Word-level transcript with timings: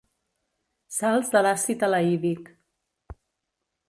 Sals 0.95 1.29
de 1.35 1.43
l'àcid 1.47 1.85
elaídic. 1.89 2.49